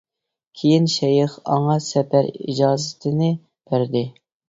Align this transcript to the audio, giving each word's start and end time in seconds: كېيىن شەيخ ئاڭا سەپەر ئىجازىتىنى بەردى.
كېيىن 0.61 0.87
شەيخ 0.93 1.35
ئاڭا 1.43 1.77
سەپەر 1.91 2.33
ئىجازىتىنى 2.35 3.33
بەردى. 3.47 4.07